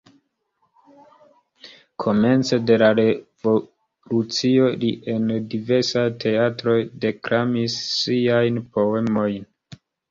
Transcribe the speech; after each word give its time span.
Komence 2.03 2.57
de 2.71 2.79
la 2.83 2.89
revolucio 3.01 4.73
li 4.85 4.91
en 5.17 5.31
diversaj 5.55 6.07
teatroj 6.27 6.79
deklamis 7.07 7.81
siajn 8.01 8.63
poemojn. 8.75 9.51